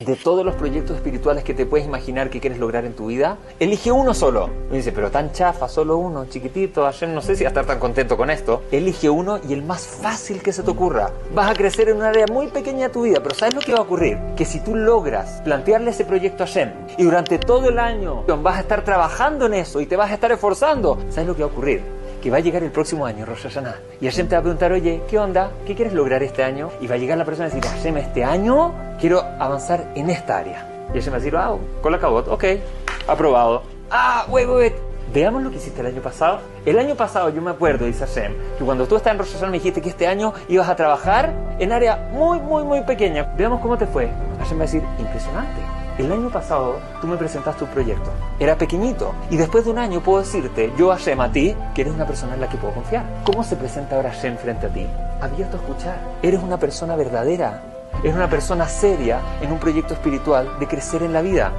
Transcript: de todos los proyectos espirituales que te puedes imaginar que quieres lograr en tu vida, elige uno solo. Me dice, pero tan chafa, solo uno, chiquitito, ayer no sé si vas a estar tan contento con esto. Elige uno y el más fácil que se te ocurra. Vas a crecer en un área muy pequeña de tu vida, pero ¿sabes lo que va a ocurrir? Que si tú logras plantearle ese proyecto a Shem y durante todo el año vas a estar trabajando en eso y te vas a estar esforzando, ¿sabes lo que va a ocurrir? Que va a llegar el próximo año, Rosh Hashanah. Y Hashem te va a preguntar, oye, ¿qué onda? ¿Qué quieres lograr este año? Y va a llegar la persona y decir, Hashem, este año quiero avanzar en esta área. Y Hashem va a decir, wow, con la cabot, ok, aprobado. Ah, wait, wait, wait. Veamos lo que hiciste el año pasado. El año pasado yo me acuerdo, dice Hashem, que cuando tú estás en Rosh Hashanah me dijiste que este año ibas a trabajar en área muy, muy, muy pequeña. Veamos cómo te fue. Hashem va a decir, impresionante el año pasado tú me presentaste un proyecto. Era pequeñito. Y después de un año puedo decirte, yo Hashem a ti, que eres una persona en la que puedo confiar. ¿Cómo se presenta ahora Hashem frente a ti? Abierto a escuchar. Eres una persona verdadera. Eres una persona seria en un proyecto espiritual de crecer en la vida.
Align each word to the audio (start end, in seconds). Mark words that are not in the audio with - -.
de 0.00 0.16
todos 0.16 0.44
los 0.44 0.56
proyectos 0.56 0.96
espirituales 0.96 1.44
que 1.44 1.54
te 1.54 1.66
puedes 1.66 1.86
imaginar 1.86 2.28
que 2.28 2.40
quieres 2.40 2.58
lograr 2.58 2.84
en 2.84 2.94
tu 2.94 3.06
vida, 3.06 3.38
elige 3.60 3.92
uno 3.92 4.12
solo. 4.12 4.50
Me 4.68 4.78
dice, 4.78 4.90
pero 4.90 5.08
tan 5.08 5.30
chafa, 5.30 5.68
solo 5.68 5.98
uno, 5.98 6.26
chiquitito, 6.26 6.84
ayer 6.84 7.08
no 7.10 7.22
sé 7.22 7.36
si 7.36 7.44
vas 7.44 7.52
a 7.52 7.60
estar 7.60 7.66
tan 7.66 7.78
contento 7.78 8.16
con 8.16 8.28
esto. 8.28 8.64
Elige 8.72 9.08
uno 9.08 9.38
y 9.48 9.52
el 9.52 9.62
más 9.62 9.86
fácil 9.86 10.42
que 10.42 10.52
se 10.52 10.64
te 10.64 10.70
ocurra. 10.72 11.12
Vas 11.32 11.48
a 11.48 11.54
crecer 11.54 11.90
en 11.90 11.98
un 11.98 12.02
área 12.02 12.26
muy 12.26 12.48
pequeña 12.48 12.88
de 12.88 12.92
tu 12.92 13.02
vida, 13.02 13.20
pero 13.22 13.36
¿sabes 13.36 13.54
lo 13.54 13.60
que 13.60 13.70
va 13.70 13.78
a 13.78 13.82
ocurrir? 13.82 14.18
Que 14.36 14.44
si 14.44 14.58
tú 14.58 14.74
logras 14.74 15.40
plantearle 15.42 15.90
ese 15.90 16.04
proyecto 16.04 16.42
a 16.42 16.46
Shem 16.46 16.72
y 16.98 17.04
durante 17.04 17.38
todo 17.38 17.68
el 17.68 17.78
año 17.78 18.24
vas 18.42 18.56
a 18.56 18.60
estar 18.60 18.82
trabajando 18.82 19.46
en 19.46 19.54
eso 19.54 19.80
y 19.80 19.86
te 19.86 19.94
vas 19.94 20.10
a 20.10 20.14
estar 20.14 20.32
esforzando, 20.32 20.98
¿sabes 21.08 21.28
lo 21.28 21.36
que 21.36 21.44
va 21.44 21.48
a 21.48 21.52
ocurrir? 21.52 21.93
Que 22.24 22.30
va 22.30 22.38
a 22.38 22.40
llegar 22.40 22.62
el 22.62 22.70
próximo 22.70 23.04
año, 23.04 23.26
Rosh 23.26 23.42
Hashanah. 23.42 23.76
Y 24.00 24.06
Hashem 24.06 24.26
te 24.28 24.34
va 24.34 24.38
a 24.38 24.42
preguntar, 24.42 24.72
oye, 24.72 25.02
¿qué 25.10 25.18
onda? 25.18 25.50
¿Qué 25.66 25.74
quieres 25.74 25.92
lograr 25.92 26.22
este 26.22 26.42
año? 26.42 26.70
Y 26.80 26.86
va 26.86 26.94
a 26.94 26.96
llegar 26.96 27.18
la 27.18 27.26
persona 27.26 27.48
y 27.48 27.52
decir, 27.52 27.70
Hashem, 27.70 27.98
este 27.98 28.24
año 28.24 28.72
quiero 28.98 29.20
avanzar 29.38 29.92
en 29.94 30.08
esta 30.08 30.38
área. 30.38 30.88
Y 30.94 30.96
Hashem 30.96 31.12
va 31.12 31.16
a 31.18 31.20
decir, 31.20 31.34
wow, 31.34 31.60
con 31.82 31.92
la 31.92 32.00
cabot, 32.00 32.26
ok, 32.28 32.44
aprobado. 33.08 33.64
Ah, 33.90 34.24
wait, 34.30 34.48
wait, 34.48 34.56
wait. 34.56 34.74
Veamos 35.12 35.42
lo 35.42 35.50
que 35.50 35.56
hiciste 35.56 35.82
el 35.82 35.88
año 35.88 36.00
pasado. 36.00 36.40
El 36.64 36.78
año 36.78 36.94
pasado 36.94 37.28
yo 37.28 37.42
me 37.42 37.50
acuerdo, 37.50 37.84
dice 37.84 38.06
Hashem, 38.06 38.32
que 38.56 38.64
cuando 38.64 38.88
tú 38.88 38.96
estás 38.96 39.12
en 39.12 39.18
Rosh 39.18 39.34
Hashanah 39.34 39.50
me 39.50 39.58
dijiste 39.58 39.82
que 39.82 39.90
este 39.90 40.06
año 40.06 40.32
ibas 40.48 40.70
a 40.70 40.76
trabajar 40.76 41.30
en 41.58 41.72
área 41.72 42.08
muy, 42.10 42.40
muy, 42.40 42.64
muy 42.64 42.80
pequeña. 42.84 43.34
Veamos 43.36 43.60
cómo 43.60 43.76
te 43.76 43.86
fue. 43.86 44.08
Hashem 44.38 44.56
va 44.56 44.62
a 44.62 44.66
decir, 44.66 44.82
impresionante 44.98 45.83
el 45.98 46.10
año 46.10 46.28
pasado 46.30 46.80
tú 47.00 47.06
me 47.06 47.16
presentaste 47.16 47.64
un 47.64 47.70
proyecto. 47.70 48.10
Era 48.38 48.58
pequeñito. 48.58 49.14
Y 49.30 49.36
después 49.36 49.64
de 49.64 49.70
un 49.70 49.78
año 49.78 50.00
puedo 50.00 50.20
decirte, 50.20 50.72
yo 50.76 50.90
Hashem 50.90 51.20
a 51.20 51.30
ti, 51.30 51.54
que 51.74 51.82
eres 51.82 51.94
una 51.94 52.06
persona 52.06 52.34
en 52.34 52.40
la 52.40 52.48
que 52.48 52.56
puedo 52.56 52.74
confiar. 52.74 53.04
¿Cómo 53.24 53.44
se 53.44 53.56
presenta 53.56 53.96
ahora 53.96 54.10
Hashem 54.10 54.36
frente 54.36 54.66
a 54.66 54.70
ti? 54.70 54.86
Abierto 55.20 55.56
a 55.56 55.60
escuchar. 55.60 55.98
Eres 56.22 56.42
una 56.42 56.58
persona 56.58 56.96
verdadera. 56.96 57.62
Eres 58.02 58.16
una 58.16 58.28
persona 58.28 58.68
seria 58.68 59.20
en 59.40 59.52
un 59.52 59.58
proyecto 59.58 59.94
espiritual 59.94 60.58
de 60.58 60.66
crecer 60.66 61.02
en 61.02 61.12
la 61.12 61.22
vida. 61.22 61.52